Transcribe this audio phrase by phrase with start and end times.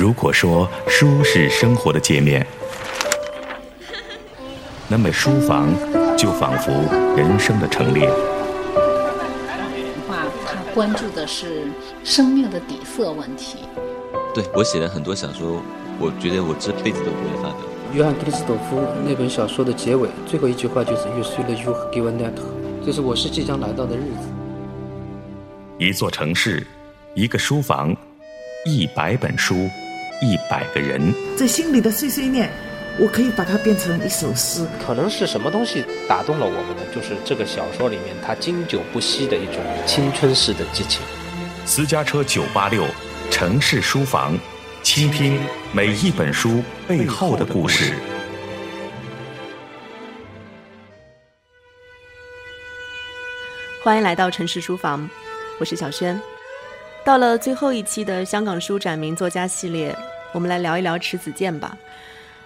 [0.00, 2.46] 如果说书是生活的界面，
[4.88, 5.68] 那么书房
[6.16, 6.72] 就仿佛
[7.14, 8.08] 人生的陈列。
[10.08, 11.64] 画他关注的是
[12.02, 13.58] 生命的底色问题。
[14.34, 15.60] 对我写了很多小说，
[15.98, 17.58] 我觉得我这辈子都不会发表。
[17.92, 24.28] 约翰克里斯朵夫那本小说的结尾最后一句话就是“You should you give that”，”，就是我是即将来到的日子。
[25.76, 26.66] 一座城市，
[27.14, 27.94] 一个书房。
[28.66, 29.54] 一百本书，
[30.20, 32.50] 一百个人，这心里的碎碎念，
[32.98, 34.66] 我可以把它变成一首诗。
[34.84, 36.82] 可能是什么东西打动了我们呢？
[36.94, 39.54] 就是这个小说里面它经久不息的一种
[39.86, 41.00] 青春式的激情。
[41.64, 42.84] 私家车九八六，
[43.30, 44.36] 城市书房，
[44.82, 45.40] 倾听
[45.72, 47.94] 每一本书背后的故事。
[53.82, 55.08] 欢迎来到城市书房，
[55.58, 56.20] 我是小轩。
[57.02, 59.96] 到了最后一期的香港书展名作家系列，
[60.32, 61.76] 我们来聊一聊迟子建吧。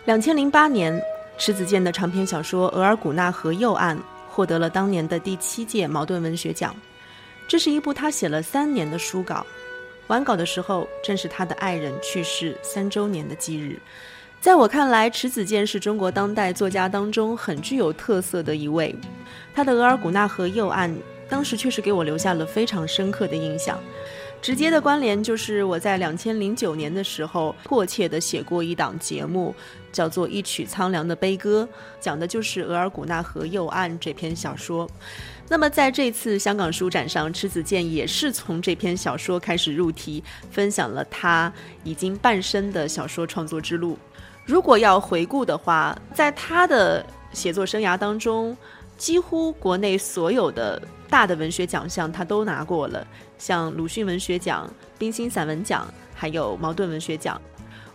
[0.04, 1.02] 两千零八年，
[1.36, 3.98] 迟子建的长篇小说《额尔古纳河右岸》
[4.30, 6.74] 获得了当年的第七届茅盾文学奖。
[7.48, 9.44] 这是一部他写了三年的书稿，
[10.06, 13.76] 完稿的时候正是他的爱人去世三周年的忌日。
[14.40, 18.94] 在我看来，迟子建是中国当代作家当中很具有特色的一位。
[19.52, 20.88] 他的《额尔古纳河右岸》
[21.28, 23.78] 当时确实给我留下了非常深刻的印象。
[24.44, 29.54] 直接的关联就是我在两千零九年的时候迫切地写过一档节目，
[29.90, 31.66] 叫做《一曲苍凉的悲歌》，
[31.98, 34.86] 讲的就是额尔古纳河右岸这篇小说。
[35.48, 41.50] 那么在这次香港书展上，迟子建也是从这篇小说开始入题，分享了他
[41.82, 43.98] 已经半生的小说创作之路。
[44.44, 48.54] 如果要回顾的话，在他的写作生涯当中，
[48.98, 53.06] 几乎国内所有的大的文学奖项他都拿过了。
[53.38, 54.68] 像鲁迅文学奖、
[54.98, 57.40] 冰心散文奖，还有茅盾文学奖，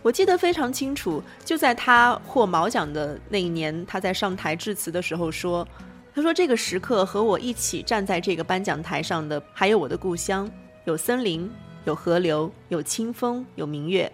[0.02, 1.22] 我记得非常清楚。
[1.44, 5.66] 就在他获茅奖的那一年，他在上台致辞的时候说
[6.14, 10.50] ：“他说这个时刻和我一起站在这个颁奖台上的，还有我的故乡，
[10.84, 11.50] 有森林，
[11.84, 14.10] 有河流，有清风，有明月。”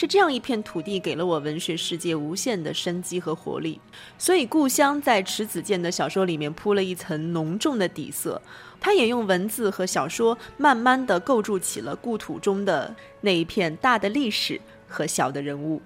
[0.00, 3.80] 是这样一片土地给了我文学世界无限的生机和活力，
[4.16, 8.40] 所以故乡在迟子建的小说里面铺了一层浓重的底色，
[8.78, 15.82] 他也用文字和小说慢慢的构筑起了故土中的那一片大的历史和小的人物。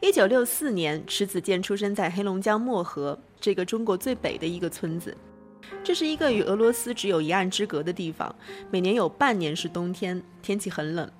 [0.00, 5.16] 一九六四年，迟子建出生在黑龙江漠河这个中国最北的一个村子，
[5.82, 8.36] 这是一个与俄罗斯只有一岸之隔的地方，
[8.70, 11.10] 每年有半年是冬天，天气很冷。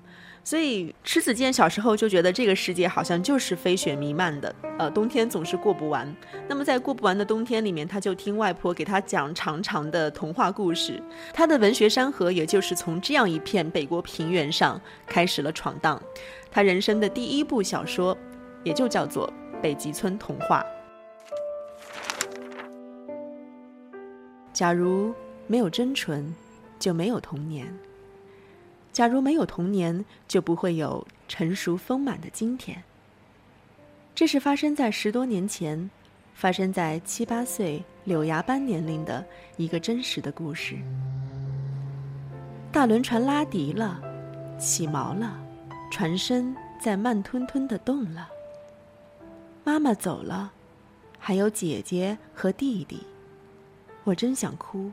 [0.43, 6.11] 所以迟子建小时候就觉得这个世界好像就是飞雪弥漫的，呃，冬天总是过不完。
[6.47, 11.01] 那么在过不完的冬天里面，他就听外婆给他讲长长的童话故事。
[11.33, 16.01] 他的文学山河也就是从这样一片北国平原上开始了闯荡。
[16.49, 18.17] 他人生的第一部小说，
[18.63, 20.63] 也就叫做《北极村童话》。
[24.51, 25.13] 假如
[25.45, 26.33] 没有真纯，
[26.79, 27.71] 就没有童年。
[28.91, 32.83] 假如没有童年，就不会有成熟丰满的今天。
[34.13, 35.89] 这是发生在十多年前，
[36.33, 40.75] 发生在七八岁柳芽般年龄的一个真实的故事。
[42.71, 44.01] 大轮船拉笛了，
[44.59, 45.39] 起锚了，
[45.89, 48.27] 船身在慢吞吞的动了。
[49.63, 50.51] 妈妈走了，
[51.17, 53.05] 还有姐姐和弟弟。
[54.03, 54.91] 我真想哭。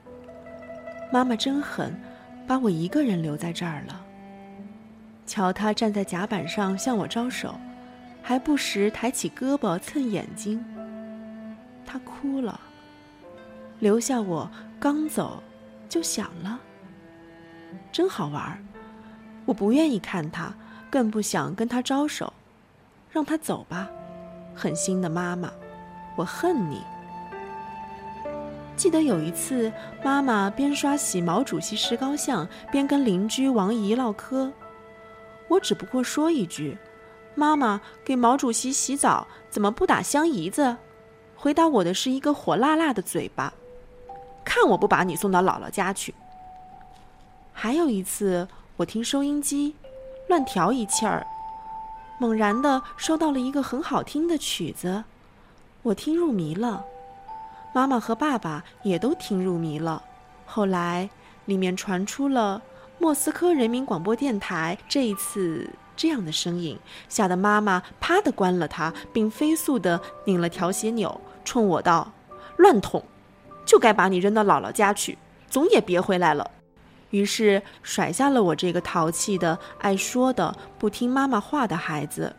[1.13, 1.99] 妈妈真狠。
[2.47, 4.05] 把我一个人留在这儿了。
[5.27, 7.59] 瞧他站在甲板上向我招手，
[8.23, 10.65] 还不时抬起胳膊蹭眼睛。
[11.84, 12.61] 他哭了，
[13.81, 15.43] 留下我刚走，
[15.89, 16.61] 就想了。
[17.91, 18.59] 真好玩儿，
[19.45, 20.55] 我不愿意看他，
[20.89, 22.33] 更不想跟他招手，
[23.11, 23.89] 让他走吧。
[24.55, 25.51] 狠心的妈妈，
[26.17, 26.81] 我恨你。
[28.76, 29.72] 记得有一次，
[30.04, 34.53] 妈妈边刷洗毛主席石膏像，边跟邻居王姨唠嗑。
[35.48, 36.77] 我只不过说一句
[37.34, 40.77] ：“妈妈给毛主席洗澡，怎么不打香姨子？”
[41.34, 43.53] 回答我的是一个火辣辣的嘴巴。
[44.45, 46.15] 看我不把你送到姥姥家去。
[47.53, 48.47] 还有一次，
[48.77, 49.74] 我听收音机，
[50.28, 51.27] 乱调一气儿，
[52.18, 55.04] 猛然的收到了一个很好听的曲子，
[55.83, 56.84] 我听入迷了。
[57.77, 60.03] 妈妈和爸爸也都听入迷了。
[60.47, 61.11] 后来，
[61.45, 62.63] 里面传出了
[62.99, 66.78] 莫斯科人民广播电台这一次这样的声音，
[67.11, 72.11] 吓得妈妈啪的关了它，并飞速的拧了调谐钮，冲我道
[72.57, 73.05] ：“乱捅，
[73.67, 75.19] 就该把你扔到姥姥家去，
[75.51, 76.51] 总也别回来了。”
[77.13, 82.34] 于是甩下了我这个淘气的、爱说的、不听妈妈话的孩子。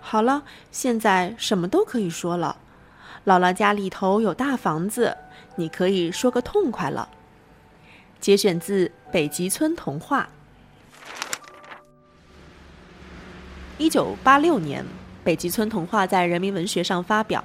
[0.00, 2.58] 好了，现在什么都可以说了。
[3.24, 5.16] 姥姥家里头有大房子，
[5.56, 7.08] 你可以说个痛快了。
[8.20, 10.22] 节选自《北极村童话》。
[13.76, 14.82] 一九八六年，
[15.24, 17.42] 《北极村童话》在人民文学上发表。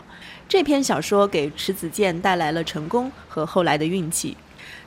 [0.47, 4.37] 这篇小说给迟子建带来了成功和后来的运气，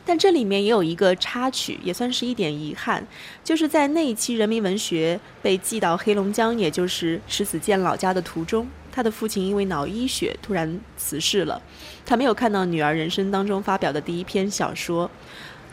[0.05, 3.07] 但这里面也有一个插曲，也算是一点遗憾，
[3.45, 11.63] 就是在那一期人民文学被寄到黑龙江，也就是迟子建老家的途中，他的父亲因为脑溢血突然辞世了，
[12.05, 15.11] 他没有看到女儿人生当中发表的第一篇小说。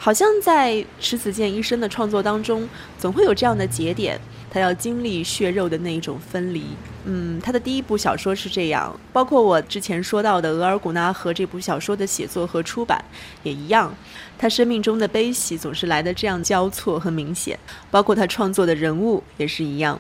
[0.02, 4.18] 好像在迟子建一生的创作当中，总会有这样的节点，
[4.50, 6.64] 他要经历血肉的那一种分离。
[7.12, 13.04] 嗯，他的第一部小说是这样，包括我之前说到的《额尔古纳河》这部小说的写作和出版
[13.42, 13.92] 也一样，
[14.38, 17.58] 他生命中的悲喜总是来的这样交错和明显，
[17.90, 20.00] 包括他创作的人物也是一样。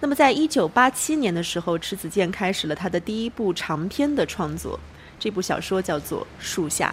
[0.00, 4.80] 那么，在一九八七年的时候，迟子建开始了他的第一部长篇的创作，
[5.20, 6.92] 这部小说叫做《树下》。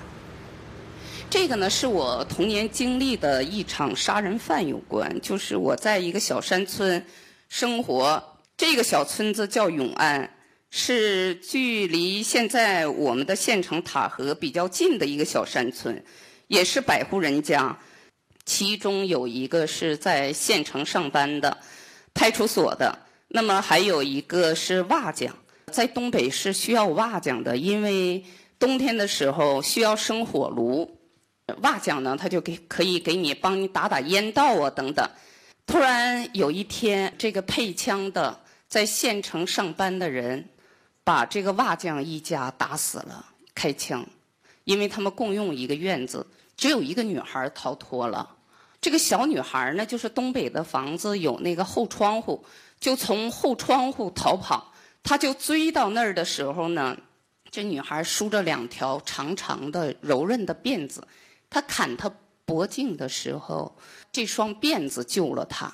[1.31, 5.19] 这个呢，是我童年经历的一场杀人犯有关。
[5.19, 7.03] 就是我在一个小山村
[7.47, 8.23] 生活，
[8.59, 10.29] 这个小村子叫永安，
[10.69, 16.03] 是距离现在我们的县城塔河比较近的一个小山村，
[16.47, 17.79] 也是百户人家。
[18.44, 21.57] 其中有一个是在县城上班的
[22.13, 25.33] 派出所的，那么还有一个是瓦匠，
[25.71, 28.21] 在东北是需要瓦匠的，因为
[28.59, 31.00] 冬天的时候需要生火炉。
[31.62, 35.09] 瓦匠呢，他就给可以给你帮你打打烟道啊等等。
[35.65, 38.38] 突然有一天，这个配枪的
[38.69, 40.48] 在县城上班的人，
[41.04, 44.06] 把这个瓦匠一家打死了，开枪。
[44.63, 48.38] 因为他们共用一个院子，只有一个女孩逃脱了。
[48.80, 52.45] 这个小女孩呢，就是东北的房子有那个后窗户，
[52.80, 54.72] 就从后窗户逃跑。
[55.01, 56.95] 她就追到那儿的时候呢，
[57.50, 61.07] 这女孩梳着两条长长的柔韧的辫子。
[61.50, 62.12] 他砍他
[62.45, 63.75] 脖颈的时候，
[64.12, 65.74] 这双辫子救了他，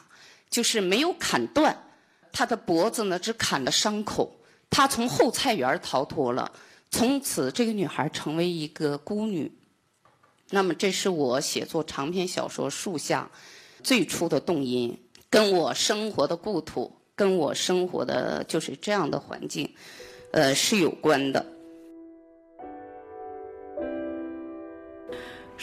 [0.49, 1.77] 就是没有砍断
[2.35, 4.35] 他的脖子呢，只砍了伤口。
[4.69, 6.51] 他从后菜园逃脱了，
[6.91, 9.49] 从此这个女孩成为一个孤女。
[10.49, 13.31] 那么，这是我写作长篇小说《树下》
[13.81, 14.99] 最初的动因，
[15.29, 19.73] 跟我生活的故土，跟我生活的就是这样的环境，
[20.31, 21.45] 呃，是有关的。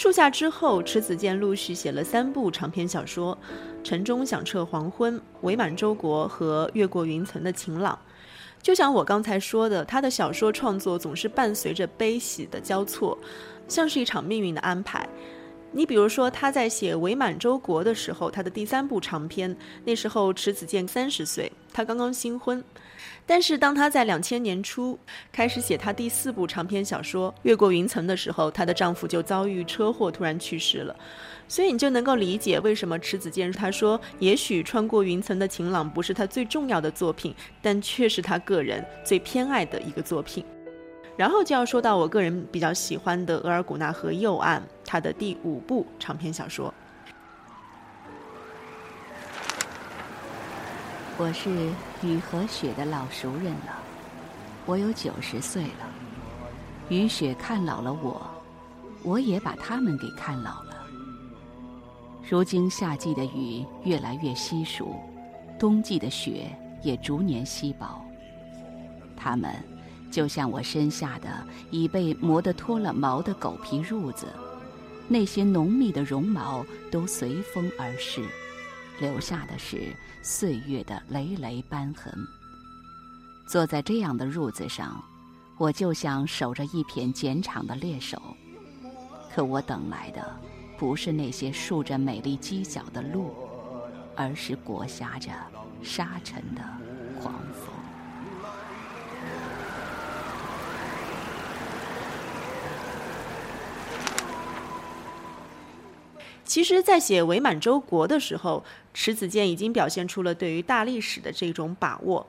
[0.02, 3.38] 树下之后，迟子建陆续写了三部长篇小说，
[3.84, 7.96] 《城中响彻黄昏》《伪满洲国》和《越过云层的晴朗》。
[8.60, 13.16] 就像我刚才说的，他的小说创作总是伴随着悲喜的交错，
[13.68, 15.08] 像是一场命运的安排。
[15.70, 22.64] 你比如说，他在写《伪满洲国》的时候，他的第三部长篇，那时候迟子建三十岁，他刚刚新婚。
[23.26, 24.98] 但是当她在两千年初
[25.30, 30.96] 开始写她第四部长篇小说《越过云层》的时候，她的丈夫就遭遇车祸突然去世了，
[31.46, 40.44] 所以你就能够理解为什么迟子建他说，也许穿过云层的晴朗不是他最重要的作品，但却是他个人最偏爱的一个作品。
[41.16, 46.72] 然后就要说到我个人比较喜欢的《额尔古纳河右岸》，他的第五部长篇小说。
[51.18, 51.50] 我是
[52.02, 53.78] 雨和雪的老熟人了，
[54.64, 55.88] 我有九十岁了。
[56.88, 58.26] 雨雪看老了我，
[59.02, 60.86] 我也把他们给看老了。
[62.28, 64.96] 如今夏季的雨越来越稀疏，
[65.58, 66.50] 冬季的雪
[66.82, 68.02] 也逐年稀薄。
[69.14, 69.54] 他们
[70.10, 71.28] 就像我身下的
[71.70, 74.26] 已被磨得脱了毛的狗皮褥子，
[75.08, 78.24] 那些浓密的绒毛都随风而逝。
[79.02, 79.92] 留下的是
[80.22, 82.14] 岁月的累累斑痕。
[83.48, 85.02] 坐在这样的褥子上，
[85.58, 88.22] 我就像守着一片碱场的猎手。
[89.34, 90.40] 可我等来的，
[90.78, 93.34] 不是那些竖着美丽犄角的鹿，
[94.14, 95.32] 而是裹挟着
[95.82, 96.62] 沙尘的
[97.20, 97.81] 狂风。
[106.52, 112.26] 其实，在写伪满洲国的时候，迟子建已经表现出了对于大历史的这种把握。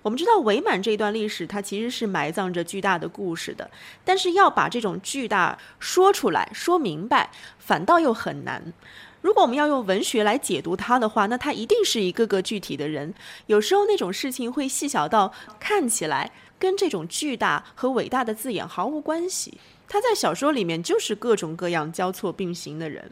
[0.00, 3.68] 我们知道，伪满这段历史，它其实是埋葬着巨大的故事的，
[4.04, 8.72] 但是要把这种巨大说出来、说明白，反倒又很难。
[9.20, 13.12] 如果我们要用文学来解读它的话，那它一定是一个个具体的人。
[13.46, 19.58] 有时候那种事情会细小到看起来跟这种巨大和伟大的字眼毫无关系。
[19.88, 23.10] 他在小说里面就是各种各样交错并行的人。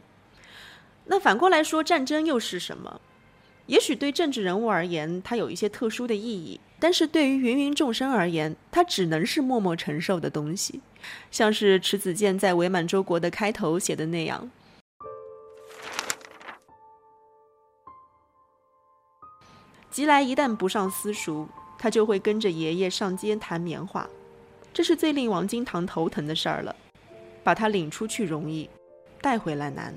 [1.05, 3.01] 那反过来说，战争又是什么？
[3.65, 10.81] 也许对政治人物而言，它有一些特殊的意义，但是对于芸芸众生而言，它只能是默默承受的东西。
[11.31, 14.51] 像是迟子建在《伪满洲国》的开头写的那样
[19.91, 24.09] ：“吉来一旦不上私塾，他就会跟着爷爷上街弹棉花，
[24.73, 26.75] 这是最令王金堂头疼的事儿了。
[27.43, 28.69] 把他领出去容易，
[29.21, 29.93] 带回来难。”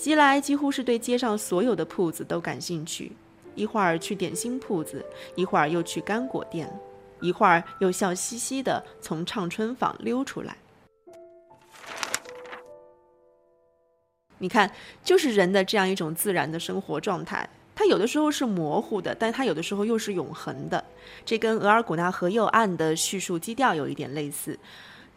[0.00, 3.12] 吉来几乎是对街上所有的铺子都感兴趣，
[3.54, 5.04] 一会儿去点心铺子，
[5.36, 6.72] 一会儿又去干果店，
[7.20, 10.56] 一会儿又笑嘻嘻的从唱春坊溜出来。
[14.38, 14.72] 你看，
[15.04, 20.82] 就是人的这样一种自然的生活状态，它有的时候是模糊的，但它有的时候又是永恒的。
[21.26, 24.58] 这跟额尔古纳河右岸的叙述基调有一点类似。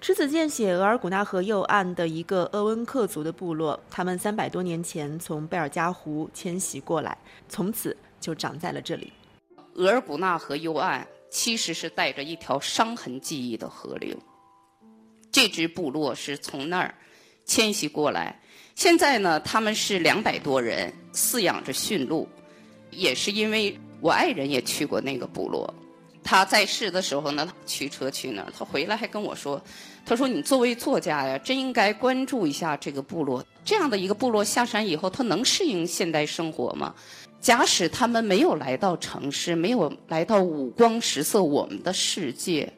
[0.04, 7.18] 迟子建写额尔古纳河右岸的一个鄂温克族的部落，他们三百多年前从贝尔加湖迁徙过来，
[7.48, 9.14] 从此就长在了这里。
[9.76, 14.14] 额尔古纳河右岸其实是带着一条伤痕记忆的河流，
[15.32, 16.94] 这支部落是从那儿
[17.46, 18.38] 迁徙过来。
[18.76, 22.28] 现在呢，他们是两百多人，饲养着驯鹿，
[22.92, 25.74] 也是因为我爱人也去过那个部落。
[26.26, 28.54] 他在世的时候呢，驱车去那儿。
[28.58, 29.62] 他回来还跟我说
[30.06, 33.44] ：“他说你作为作家呀，真应该关注一下这个部落。
[33.64, 36.94] 这样的一个部落下山以后，他能适应现代生活吗？
[37.40, 42.72] 假使他们没有来到城市，没有来到五光十色我们的世界，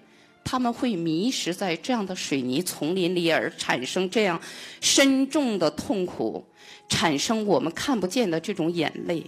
[0.44, 4.40] 他们会迷失在这样的水泥丛林里，而产生这样
[4.80, 6.46] 深重的痛苦，
[6.88, 9.24] 产生我们看不见的这种眼泪。”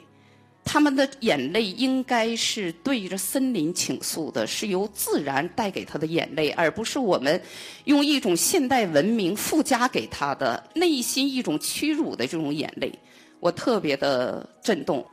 [0.68, 7.42] 他们的眼泪应该是对着森林倾诉的，是由自然带给他的眼泪，而不是我们
[7.86, 12.94] 用一种现代文明附加给他的内心一种屈辱的这种眼泪。
[13.40, 15.04] 我特别的震动。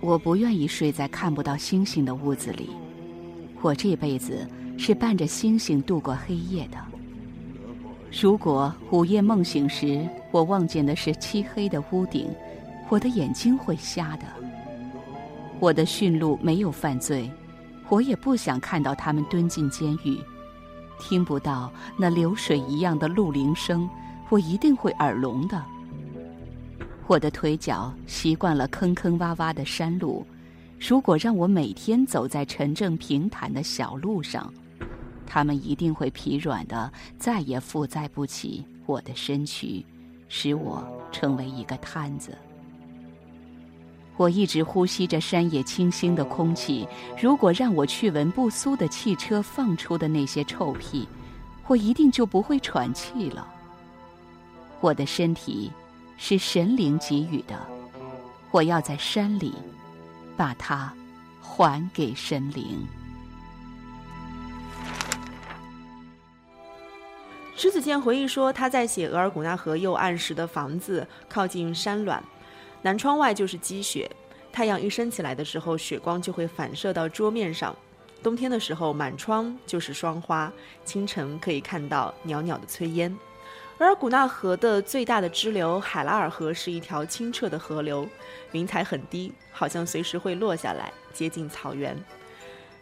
[0.00, 2.70] 我不愿意睡在看不到星星的屋子里，
[3.60, 4.48] 我这辈子
[4.78, 6.78] 是伴着星星度过黑夜的。
[8.22, 12.30] 如果午夜梦醒时，我望见的是漆黑的屋顶。
[12.90, 14.26] 我的眼睛会瞎的。
[15.60, 17.30] 我的驯鹿没有犯罪，
[17.88, 20.18] 我也不想看到他们蹲进监狱。
[20.98, 23.88] 听不到那流水一样的鹿铃声，
[24.28, 25.64] 我一定会耳聋的。
[27.06, 30.26] 我的腿脚习惯了坑坑洼洼的山路，
[30.78, 34.52] 如果让我每天走在纯正平坦的小路上，
[35.26, 39.84] 他们一定会疲软的，再也负载不起我的身躯，
[40.28, 42.36] 使我成为一个瘫子。
[44.16, 46.86] 我一直呼吸着山野清新的空气。
[47.18, 51.08] 如果让我去闻不苏的汽车放出的那些臭屁，
[51.66, 53.48] 我一定就不会喘气了。
[54.80, 55.70] 我的身体
[56.18, 57.66] 是神灵给予的，
[58.50, 59.54] 我要在山里
[60.36, 60.92] 把它
[61.40, 62.86] 还给神灵。
[67.56, 72.22] 石子健回忆说，他在写额尔古纳河右岸时的房子靠近山峦。
[72.82, 74.10] 南窗外就是积雪，
[74.52, 77.76] 太阳一升起来的时候，雪光就会反射到桌面上。
[78.22, 80.52] 冬天的时候，满窗就是霜花。
[80.84, 83.14] 清晨可以看到袅袅的炊烟。
[83.78, 88.06] 而古纳河的最大的支流海拉尔河是一条清澈的河流，
[88.52, 91.96] 云彩很低，好像随时会落下来，接近草原。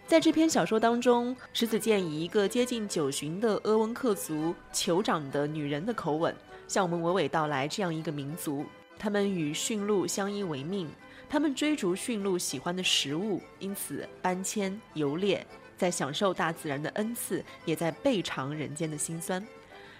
[0.08, 6.34] 在这篇小说当中，石子健以一个接近九旬的鄂温克族酋长的女人的口吻，
[6.66, 8.64] 向我们娓娓道来这样一个民族。
[8.98, 10.90] 他们与驯鹿相依为命，
[11.28, 19.46] 他们追逐驯鹿喜欢的食物，因此搬迁游猎，在享受大自然的恩赐，也在备尝人间的辛酸。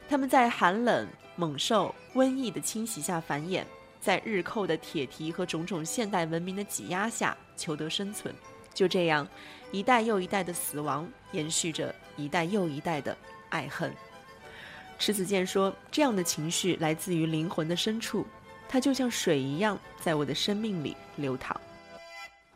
[0.09, 3.63] 他们在寒冷、猛兽、瘟疫的侵袭下繁衍，
[4.01, 8.35] 在日寇的铁蹄和种种现代文明的挤压下求得生存。
[8.75, 9.27] 就这样，
[9.71, 13.17] 一代又一代的死亡，延续着一代又一代的
[13.49, 13.93] 爱恨。
[14.99, 18.27] 迟子建说：“这样的情绪来自于灵魂的深处。”
[18.69, 21.59] 它就像水一样，在我的生命里流淌。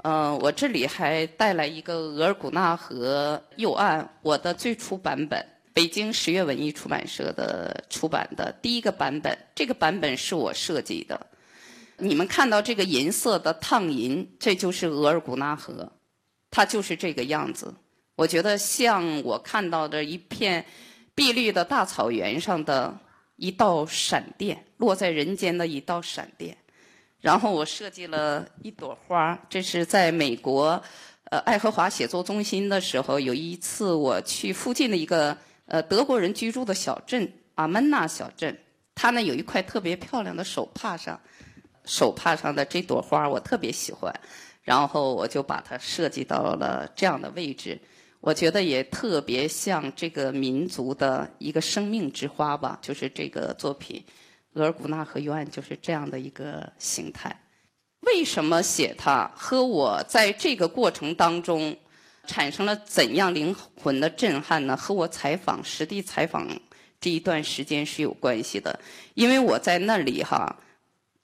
[0.05, 5.43] 嗯，我这里还带来一个额尔古纳河右岸我的最初版本，
[5.73, 9.37] 北京十月文艺出版社的出版的第一个版本。
[9.55, 11.19] 这个版本是我设计的。
[11.97, 15.91] 你们看到这个银色的烫银，这就是额尔古纳河，
[16.51, 17.73] 它就是这个样子。
[18.17, 20.67] 我觉得像我看到的一片
[21.15, 22.99] 碧绿的大草原上的。
[23.43, 26.57] 一道闪电落在人间的一道闪电，
[27.21, 29.37] 然后我设计了一朵花。
[29.51, 30.81] 这是在美国，
[31.25, 38.57] 呃，爱荷华写作中心的时候，有一次我去附近的一个呃德国人居住的小镇阿曼纳小镇，
[38.95, 41.21] 它呢有一块特别漂亮的手帕上，
[41.85, 44.15] 手帕上的这朵花我特别喜欢，
[44.63, 47.77] 然后我就把它设计到了这样的位置。
[48.23, 54.01] 我觉得也特别像这个民族的一个生命之花吧，就是这个作品
[54.61, 57.37] 《额尔古纳河右岸》就是这样的一个形态。
[58.03, 59.29] 为什么写它？
[59.35, 61.77] 和我在这个过程当中
[62.25, 63.53] 产生了怎样灵
[63.83, 64.77] 魂的震撼呢？
[64.77, 66.47] 和我采访实地采访
[67.01, 68.79] 这一段时间是有关系的。
[69.15, 70.57] 因为我在那里哈，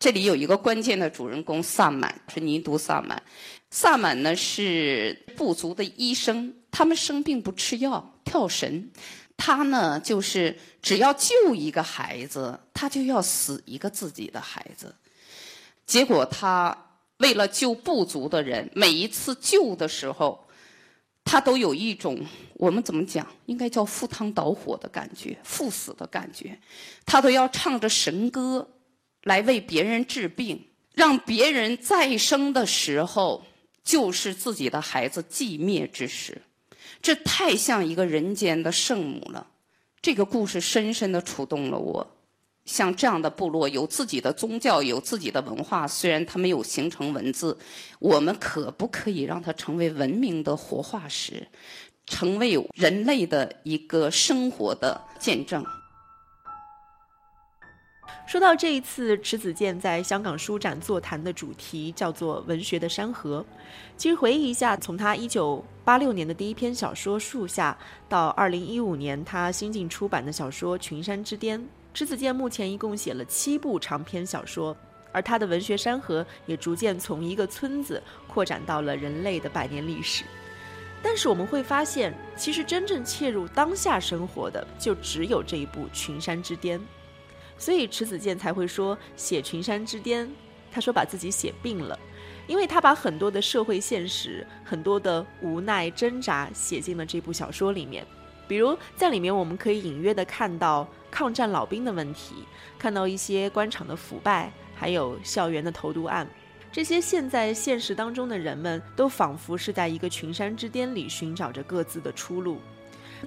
[0.00, 3.22] 这里有一个关键的主人公萨满，是尼都萨满。
[3.70, 6.52] 萨满呢是部族的医生。
[6.70, 8.90] 他们生病不吃药，跳神。
[9.36, 14.94] 他呢，就是只要救一个孩子，他就要死一个自己的孩子。
[15.86, 16.76] 结果他
[17.18, 20.48] 为了救部族的人，每一次救的时候，
[21.24, 22.18] 他都有一种
[22.54, 26.58] 我们怎么讲，应该叫赴汤蹈火的感觉，赴死的感觉。
[27.06, 28.68] 他都要唱着神歌
[29.22, 33.44] 来为别人治病，让别人再生的时候
[33.84, 36.42] 就是自己的孩子寂灭之时。
[37.00, 39.46] 这太像一个人间的圣母了，
[40.02, 42.14] 这个故事深深的触动了我。
[42.64, 47.56] 像这样的部落，有自己的宗教，有自己的文化，虽然它没有形成文字，
[47.98, 51.48] 我们可不可以让它成为文明的活化石，
[52.04, 55.64] 成为人类的一个生活的见证？
[58.26, 63.44] 说到这一次迟子健在香港书展座谈的主题叫做“文学的山河”。
[63.96, 67.76] 其实回忆一下，从他一九八六年的第一篇小说《树下》
[68.08, 71.58] 到二零一五年他新近出版的小说《群山之巅》，
[71.94, 74.76] 迟子健目前一共写了七部长篇小说，
[75.10, 80.24] 而他的文学山河也逐渐从一个村子扩展到了人类的百年历史。
[81.02, 86.78] 但是我们会发现，其实真正切入当下生活的，就只有这一部《群山之巅》。
[87.58, 90.30] 所以迟子建才会说写群山之巅，
[90.70, 91.98] 他说把自己写病了，
[92.46, 98.06] 因为他把很多的社会现实、很多的无奈挣扎写进了这部小说里面。
[98.46, 102.36] 比如在里面，我们可以隐约的看到抗战老兵的问题，
[102.78, 106.26] 看到一些官场的腐败，还有校园的投毒案。
[106.70, 112.58] 这些现在现实当中的人们都仿佛是在一个群山之巅里寻找着各自的出路，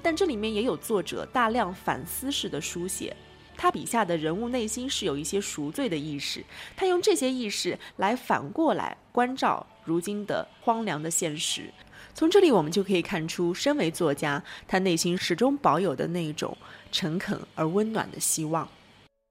[0.01, 3.15] 但这里面也有作者大量反思式的书写。
[3.55, 6.43] 他笔下的人物内心是有一些赎罪的意识，
[6.75, 11.71] 他用这些意识来反过来关照如今的荒凉的现实。
[12.13, 16.57] 从这里我们就可以看出，身为作家，他内心始终保有的那一种
[16.91, 18.67] 诚恳而温暖的希望。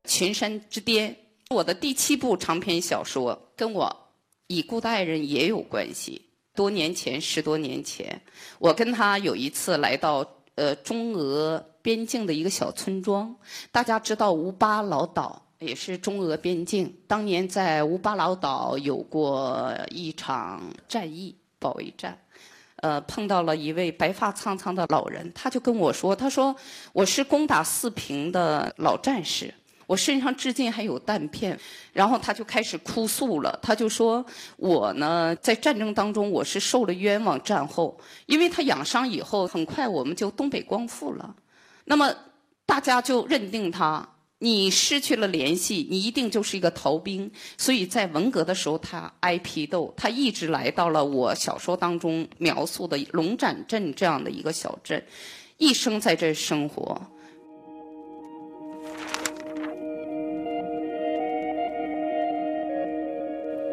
[0.09, 1.15] 群山之巅，
[1.51, 4.11] 我的第七部长篇小说，跟我
[4.47, 6.23] 已故的爱人也有关系。
[6.55, 8.21] 多年前，十多年前，
[8.59, 11.65] 我跟他有一次来到呃中俄。
[11.83, 13.35] 边境的一个小村庄，
[13.73, 16.95] 大家知道乌巴老岛也是中俄边境。
[17.07, 22.19] 当年在乌巴老岛有过一场战役保卫战，
[22.77, 26.55] 呃，碰到了一位白发苍苍的老人，他就跟我说：“他说
[26.93, 29.55] 我是攻打四平的老战士。”
[29.91, 31.59] 我身上至今还有弹片，
[31.93, 33.59] 然后他就开始哭诉了。
[33.61, 34.25] 他就说
[34.57, 41.35] ：“我呢，在战争当中我是受了冤枉，战后，因为他养伤以后，很快我们就东北光复了。
[41.87, 42.15] 那么
[42.65, 47.29] 大家就认定他，你失去了联系，你一定就是一个逃兵。
[47.59, 55.05] 所以在文革的时候，他挨批斗，他一直来到了我小说当中描述的龙展镇这样的一个小镇，
[55.57, 56.97] 一生在这生活。”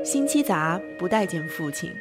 [0.09, 1.93] 辛七杂不待见父亲，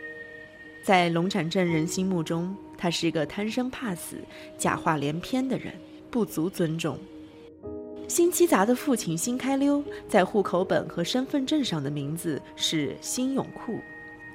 [0.84, 4.18] 在龙产镇人心目中，他是一个贪生怕死、
[4.56, 5.74] 假话连篇的人，
[6.08, 6.96] 不足尊重。
[8.06, 13.80] 辛七杂的父亲辛开溜，在户口本和身份证上的名字是辛永库，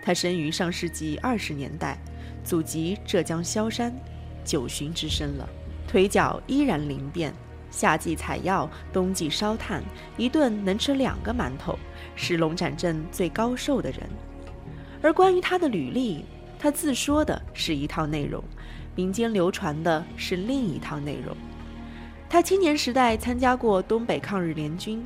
[0.04, 1.98] 他生于上世纪二十年代，
[2.44, 3.96] 祖籍浙江萧山，
[4.44, 5.48] 九旬之身了，
[5.88, 7.34] 腿脚依然灵便。
[7.74, 9.82] 夏季采药，冬季烧炭，
[10.18, 11.80] 一顿能吃两个馒头，
[12.16, 14.00] 是龙展镇最高寿的人。
[15.02, 16.26] 而关于他的履历，
[16.60, 18.44] 他自说的是一套内容，
[18.96, 21.36] 民间流传的是另一套内容。
[22.30, 25.06] 他青年时代参加过东北抗日联军，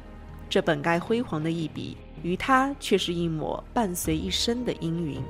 [0.49, 5.21] 这本该辉煌的一笔，于他却是一抹伴随一生的阴云。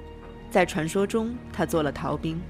[0.51, 2.41] 在传说中，他做了逃兵，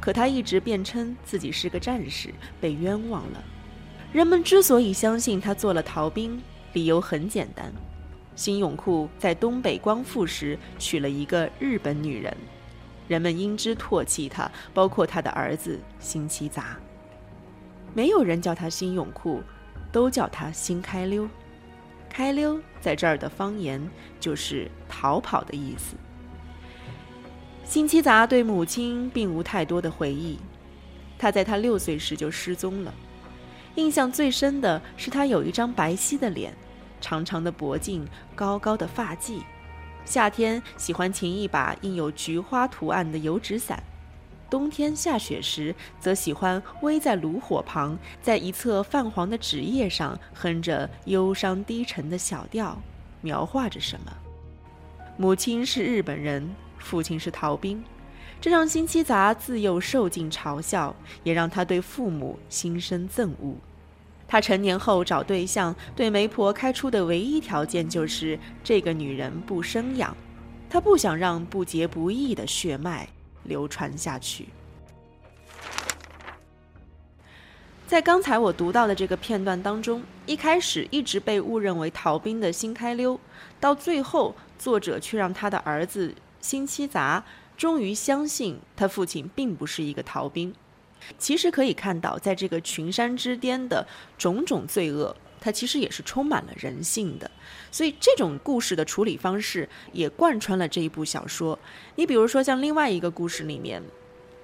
[0.00, 3.42] 可他一直辩称自己是个战士，被冤枉了。
[4.12, 6.40] 人们之所以相信他做了逃兵，
[6.72, 7.72] 理由很简单：
[8.36, 12.36] 辛永库在东北光复时娶了一个日本女人，
[13.08, 16.76] 人们因之唾弃他，包括他的儿子辛七杂。
[17.94, 19.42] 没有人叫他辛永库，
[19.90, 21.26] 都叫他辛开溜。
[22.10, 23.80] 开溜在这儿的方言
[24.20, 25.96] 就是逃跑的意思。
[27.64, 30.38] 辛七杂对母亲并无太多的回忆，
[31.18, 32.94] 他在他六岁时就失踪了。
[33.74, 36.54] 印象最深的是他有一张白皙的脸，
[37.00, 39.40] 长长的脖颈，高高的发髻。
[40.04, 43.82] 夏天喜欢擎一把印有菊花图案的油纸伞，
[44.48, 52.80] 冬天下雪时则喜欢偎在炉火旁，在一侧泛黄的纸页上哼着忧伤低沉的小调，
[53.20, 54.12] 描画着什么。
[55.16, 56.54] 母亲是日本人。
[56.78, 57.82] 父亲是逃兵，
[58.40, 63.56] 这让辛七杂自幼受尽嘲笑，也让他对父母心生憎恶。
[64.28, 70.16] 他成年后找对象，对媒婆开出的唯一条件就是这个女人不生养，
[70.68, 73.08] 他不想让不洁不义的血脉
[73.44, 74.46] 流传下去。
[77.86, 83.20] 在刚才我读到的这个片段当中，一开始一直被误认为逃兵的新开溜，
[83.60, 86.14] 到最后作者却让他的儿子。
[86.40, 87.24] 辛七杂
[87.56, 90.52] 终于相信他父亲并不是一个逃兵。
[91.18, 97.30] 其实可以看到，在这个群山之巅的种种罪恶，它其实也是充满了人性的。
[97.70, 101.58] 所以这种故事的处理方式也贯穿了这一部小说。
[101.94, 103.82] 你比如说，像另外一个故事里面，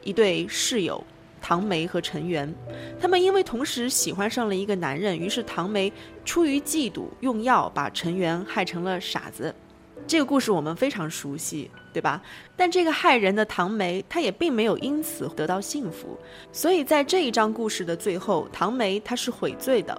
[0.03, 1.03] 一对室友
[1.40, 2.53] 唐梅和陈元，
[3.01, 5.92] 他们因为同时喜欢上了一个男人，于是唐梅
[6.25, 9.55] 出于嫉妒，用药把陈元害成了傻子。
[10.07, 12.21] 这个故事我们非常熟悉，对吧？
[12.57, 16.19] 但这个害人的唐梅，她也并没有因此得到幸福。
[16.53, 19.99] 所以在这一章故事的最后，唐梅她是悔罪的，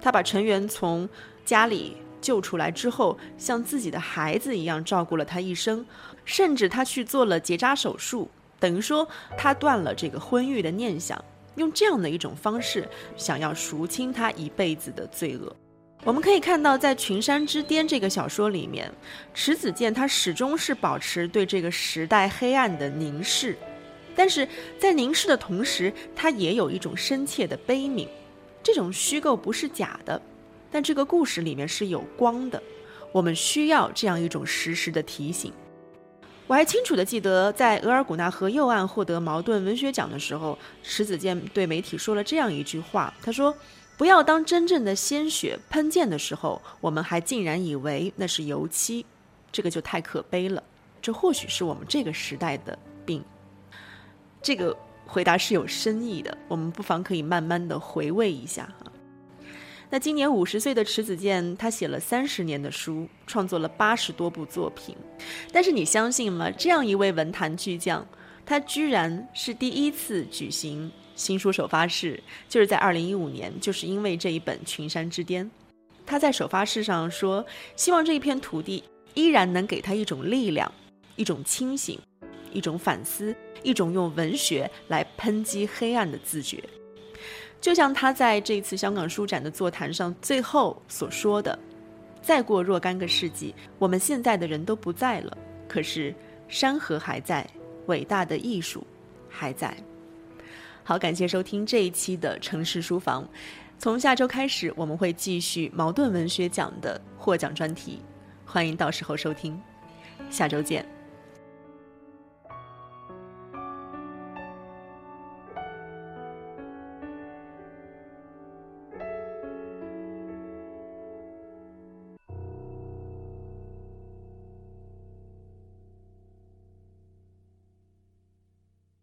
[0.00, 1.08] 她把陈元从
[1.44, 5.84] 家里救出来之后，像自己的孩子一样照顾了他一生，
[6.24, 11.22] 甚至她去做了结扎手术，等于说她断了这个婚育的念想，
[11.56, 15.56] 用这样的一种方式，想要赎清她一辈子的罪恶。
[16.02, 18.90] 我们可以看到，在《群山之巅》这个小说里面，
[19.34, 23.54] 迟子建他始终是保持对这个时代黑暗的凝视，
[24.16, 28.08] 但是在凝视的同时，他也有一种深切的悲悯。
[28.62, 30.20] 这种虚构不是假的，
[30.70, 32.62] 但这个故事里面是有光的。
[33.12, 35.52] 我们需要这样一种实时的提醒。
[36.46, 43.54] 我还清楚的记得，在额尔古纳河右岸获得茅盾文学奖的时候，迟子建对媒体说了这样一句话，他说。
[44.00, 49.04] 不要当真正的鲜血喷溅的时候，我们还竟然以为那是油漆，
[49.52, 50.62] 这个就太可悲了。
[51.02, 53.22] 这或许是我们这个时代的病。
[54.40, 54.74] 这个
[55.06, 58.90] 回答是有深意的，我们不妨可以慢慢的回味一下哈。
[59.90, 64.96] 那今年五十岁的迟子建，他写了三十年的书，创作了八十多部作品，
[65.52, 66.50] 但是你相信吗？
[66.50, 68.06] 这样一位文坛巨匠，
[68.46, 70.90] 他居然是第一次举行。
[71.20, 75.44] 新书首发式就是在二零一五年，就是因为这一本《群山之巅》，
[76.06, 77.44] 他在首发式上说，
[77.76, 80.72] 希望这一片土地依然能给他一种力量，
[81.16, 82.00] 一种清醒，
[82.54, 86.64] 一种反思，一种用文学来抨击黑暗的自觉。
[87.60, 91.56] 就像他在这次香港书展的座谈上最后所说的
[92.22, 95.36] ：“再过若干个世纪，我们现在的人都不在了，
[95.68, 96.14] 可是
[96.48, 97.46] 山河还在，
[97.88, 98.86] 伟大的艺术
[99.28, 99.76] 还在。”
[100.82, 103.26] 好，感谢收听这一期的城市书房。
[103.78, 108.02] 从下周开始，我们会继续矛盾文学奖的获奖专题，
[108.44, 109.58] 欢迎到时候收听。
[110.30, 110.99] 下周见。